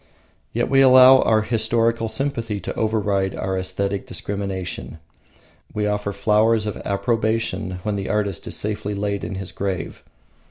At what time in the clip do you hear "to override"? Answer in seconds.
2.61-3.35